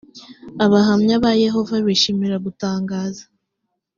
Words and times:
abahamya 0.65 1.15
ba 1.23 1.31
yehova 1.43 1.75
bishimira 1.85 2.35
gutangaza 2.45 3.23